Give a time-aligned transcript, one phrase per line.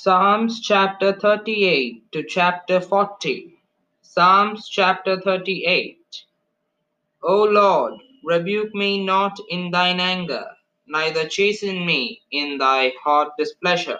[0.00, 3.58] Psalms chapter 38 to chapter 40.
[4.00, 5.98] Psalms chapter 38.
[7.24, 10.44] O Lord, rebuke me not in thine anger,
[10.86, 13.98] neither chasten me in thy hot displeasure.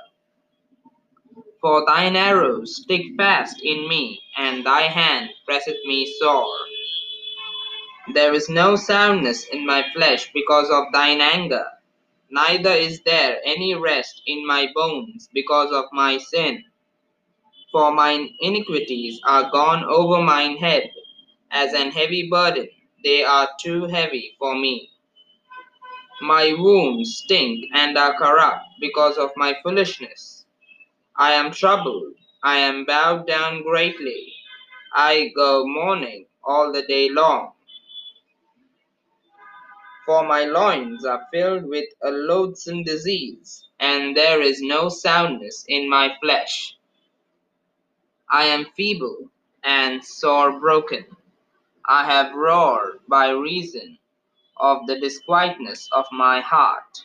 [1.61, 6.59] For thine arrows stick fast in me, and thy hand presseth me sore.
[8.15, 11.67] There is no soundness in my flesh because of thine anger,
[12.31, 16.65] neither is there any rest in my bones because of my sin.
[17.73, 20.91] For mine iniquities are gone over mine head,
[21.51, 22.69] as an heavy burden,
[23.05, 24.91] they are too heavy for me.
[26.23, 30.47] My wounds stink and are corrupt because of my foolishness.
[31.17, 34.33] I am troubled, I am bowed down greatly.
[34.95, 37.53] I go mourning all the day long.
[40.09, 45.91] For my loins are filled with a loathsome disease, and there is no soundness in
[45.91, 46.75] my flesh.
[48.31, 49.31] I am feeble
[49.63, 51.05] and sore broken.
[51.87, 53.99] I have roared by reason
[54.57, 57.05] of the disquietness of my heart.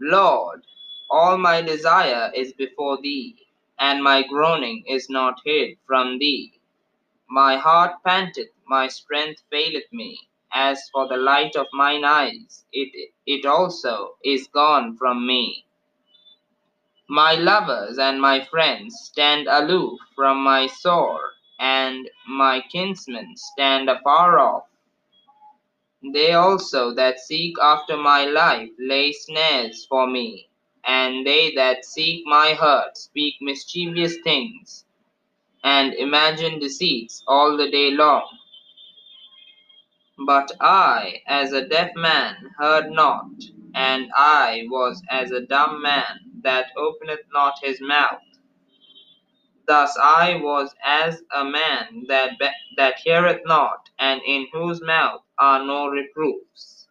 [0.00, 0.64] Lord,
[1.10, 3.36] all my desire is before thee,
[3.78, 6.54] and my groaning is not hid from thee.
[7.28, 10.18] My heart panteth, my strength faileth me.
[10.54, 15.66] As for the light of mine eyes, it, it also is gone from me.
[17.08, 24.38] My lovers and my friends stand aloof from my sore, and my kinsmen stand afar
[24.38, 24.64] off.
[26.14, 30.48] They also that seek after my life lay snares for me,
[30.84, 34.86] and they that seek my hurt speak mischievous things,
[35.64, 38.28] and imagine deceits all the day long.
[40.18, 43.26] But I, as a deaf man, heard not,
[43.74, 48.20] and I was as a dumb man that openeth not his mouth.
[49.66, 55.22] Thus I was as a man that be- that heareth not, and in whose mouth
[55.38, 56.88] are no reproofs.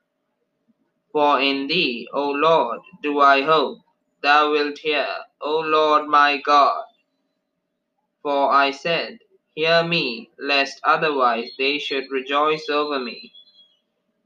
[1.11, 3.79] For in thee, O Lord, do I hope;
[4.23, 5.07] thou wilt hear,
[5.41, 6.85] O Lord my God.
[8.23, 9.19] For I said,
[9.55, 13.33] Hear me, lest otherwise they should rejoice over me.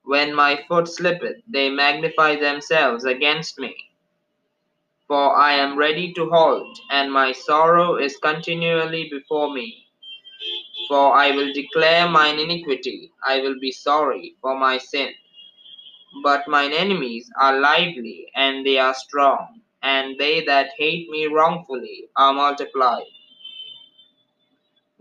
[0.04, 3.76] When my foot slippeth, they magnify themselves against me.
[5.08, 9.88] For I am ready to halt, and my sorrow is continually before me.
[10.90, 15.14] For I will declare mine iniquity, I will be sorry for my sin.
[16.24, 22.10] But mine enemies are lively, and they are strong, and they that hate me wrongfully
[22.16, 23.06] are multiplied.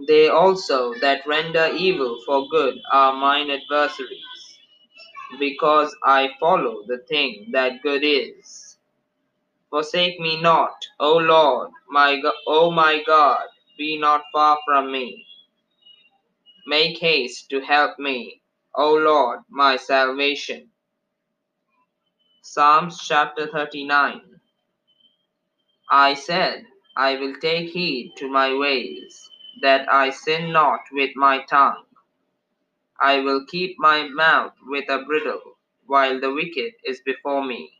[0.06, 4.22] They also that render evil for good are mine adversaries,
[5.38, 8.78] because I follow the thing that good is.
[9.70, 13.46] Forsake me not, O Lord, my Go- O my God,
[13.78, 15.26] be not far from me.
[16.66, 18.42] Make haste to help me,
[18.76, 20.70] O Lord, my salvation.
[22.42, 24.22] Psalms chapter 39.
[25.90, 26.66] I said,
[26.96, 29.30] I will take heed to my ways,
[29.64, 31.84] that I sin not with my tongue.
[33.00, 37.72] I will keep my mouth with a bridle, while the wicked is before me.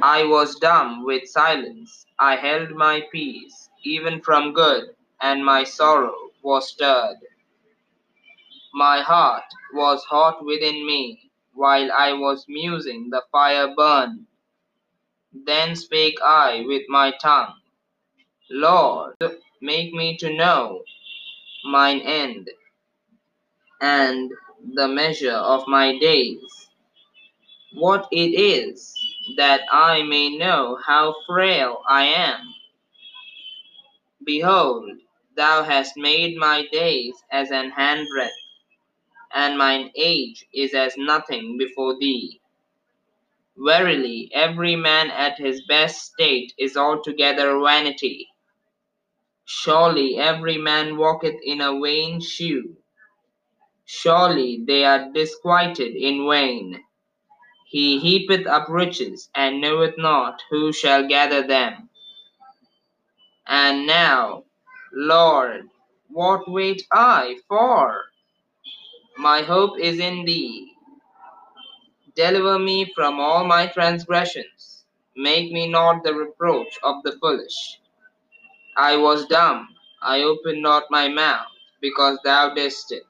[0.00, 6.30] I was dumb with silence, I held my peace, even from good, and my sorrow
[6.44, 7.18] was stirred.
[8.72, 9.44] My heart
[9.74, 14.26] was hot within me, while I was musing, the fire burned.
[15.32, 17.54] Then spake I with my tongue,
[18.54, 19.14] Lord,
[19.62, 20.82] make me to know
[21.64, 22.50] mine end,
[23.80, 24.30] and
[24.74, 26.68] the measure of my days,
[27.72, 28.94] what it is,
[29.38, 32.40] that I may know how frail I am.
[34.22, 34.98] Behold,
[35.34, 38.28] thou hast made my days as an handbreadth,
[39.32, 42.38] and mine age is as nothing before thee.
[43.56, 48.28] Verily, every man at his best state is altogether vanity.
[49.46, 52.76] Surely every man walketh in a vain shew.
[53.86, 56.84] Surely they are disquieted in vain.
[57.66, 61.88] He heapeth up riches, and knoweth not who shall gather them.
[63.46, 64.44] And now,
[64.92, 65.68] Lord,
[66.08, 68.02] what wait I for?
[69.18, 70.72] My hope is in thee.
[72.16, 74.84] Deliver me from all my transgressions.
[75.16, 77.80] Make me not the reproach of the foolish.
[78.76, 79.68] I was dumb,
[80.02, 81.48] I opened not my mouth,
[81.82, 83.04] because thou didst it.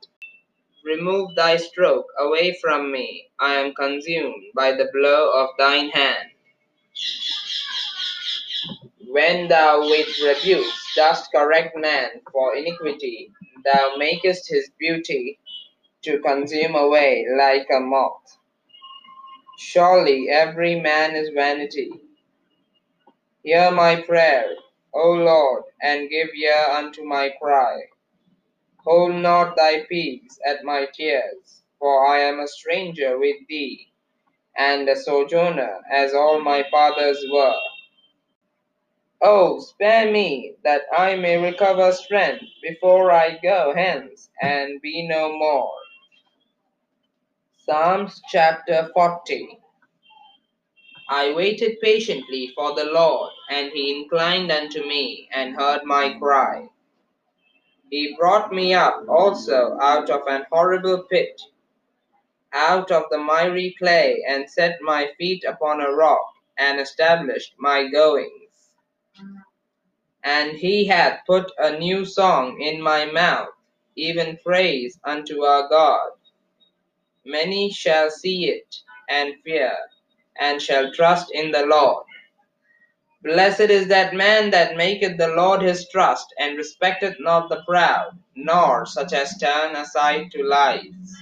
[0.85, 3.29] Remove thy stroke away from me.
[3.41, 6.31] I am consumed by the blow of thine hand.
[9.09, 13.31] When thou with rebukes dost correct man for iniquity,
[13.65, 15.39] thou makest his beauty
[16.05, 18.39] to consume away like a moth.
[19.59, 21.91] Surely every man is vanity.
[23.45, 24.47] Hear my prayer,
[24.95, 27.83] O Lord, and give ear unto my cry.
[28.85, 33.89] Hold not thy peace at my tears, for I am a stranger with thee,
[34.57, 37.61] and a sojourner, as all my fathers were.
[39.23, 45.33] Oh, spare me, that I may recover strength before I go hence and be no
[45.39, 45.73] more.
[47.59, 49.61] Psalms chapter 40
[51.15, 56.69] I waited patiently for the Lord, and he inclined unto me and heard my cry.
[57.91, 61.39] He brought me up also out of an horrible pit,
[62.55, 67.89] out of the miry clay, and set my feet upon a rock, and established my
[67.89, 68.73] goings.
[70.25, 73.51] And he hath put a new song in my mouth,
[73.97, 76.13] even praise unto our God.
[77.27, 78.77] Many shall see it
[79.11, 79.77] and fear,
[80.41, 82.05] and shall trust in the Lord.
[83.25, 88.19] Blessed is that man that maketh the Lord his trust, and respecteth not the proud,
[88.37, 91.13] nor such as turn aside to lies.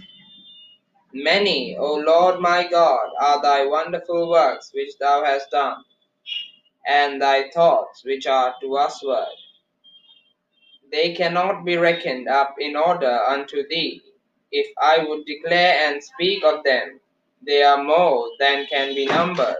[1.14, 5.82] Many, O Lord my God, are thy wonderful works which thou hast done,
[6.86, 9.28] and thy thoughts which are to usward.
[10.92, 14.02] They cannot be reckoned up in order unto thee.
[14.52, 16.99] If I would declare and speak of them,
[17.46, 19.56] they are more than can be numbered.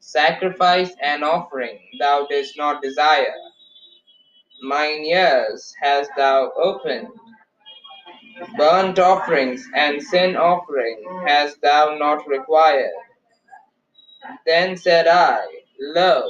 [0.00, 3.34] Sacrifice and offering thou didst not desire.
[4.62, 7.08] Mine ears hast thou opened.
[8.56, 12.90] Burnt offerings and sin offering hast thou not required.
[14.46, 15.44] Then said I,
[15.80, 16.28] Lo,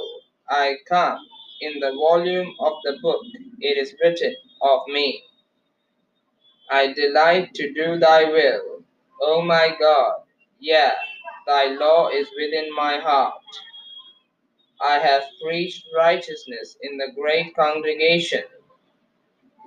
[0.49, 1.19] I come.
[1.61, 3.21] In the volume of the book
[3.59, 5.23] it is written of me.
[6.71, 8.83] I delight to do thy will,
[9.21, 10.21] O my God.
[10.59, 10.91] Yea,
[11.47, 13.33] thy law is within my heart.
[14.81, 18.43] I have preached righteousness in the great congregation.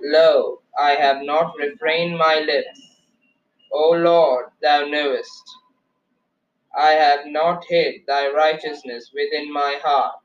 [0.03, 2.79] Lo, I have not refrained my lips.
[3.71, 5.43] O Lord, thou knowest.
[6.77, 10.15] I have not hid thy righteousness within my heart.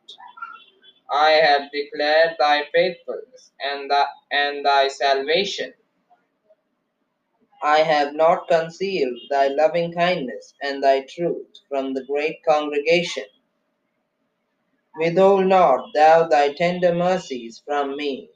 [1.12, 5.72] I have declared thy faithfulness and, the, and thy salvation.
[7.62, 13.24] I have not concealed thy loving kindness and thy truth from the great congregation.
[14.98, 18.30] Withhold not thou thy tender mercies from me.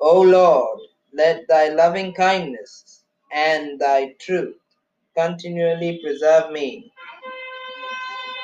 [0.00, 0.80] O Lord,
[1.14, 4.56] let thy loving kindness and thy truth
[5.16, 6.92] continually preserve me.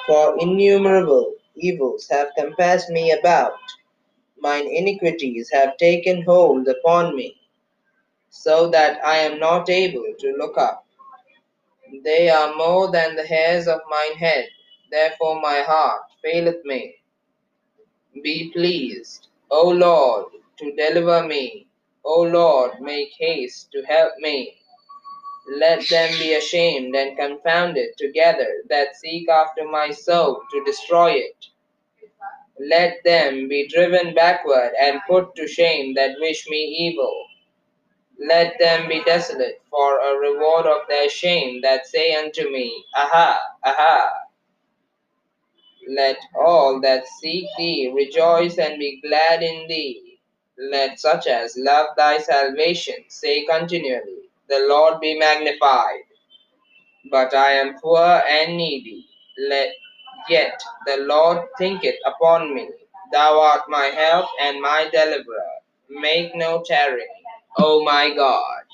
[0.06, 3.54] For innumerable evils have compassed me about,
[4.38, 7.35] mine iniquities have taken hold upon me,
[8.42, 10.86] so that I am not able to look up.
[12.04, 14.48] They are more than the hairs of mine head,
[14.90, 16.96] therefore my heart faileth me.
[18.22, 20.26] Be pleased, O Lord,
[20.58, 21.68] to deliver me.
[22.04, 24.56] O Lord, make haste to help me.
[25.58, 31.46] Let them be ashamed and confounded together that seek after my soul to destroy it.
[32.60, 37.26] Let them be driven backward and put to shame that wish me evil.
[38.20, 43.40] Let them be desolate for a reward of their shame that say unto me, Aha,
[43.64, 44.10] aha.
[45.88, 50.18] Let all that seek thee rejoice and be glad in thee.
[50.58, 56.02] Let such as love thy salvation say continually, the Lord be magnified.
[57.10, 59.06] But I am poor and needy.
[59.48, 59.70] Let
[60.28, 62.70] yet the Lord thinketh upon me.
[63.12, 65.52] Thou art my help and my deliverer.
[65.90, 67.08] Make no tarrying,
[67.58, 68.65] O my God.